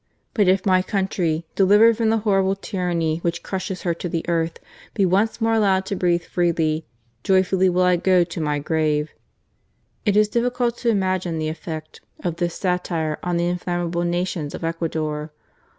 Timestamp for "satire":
12.55-13.19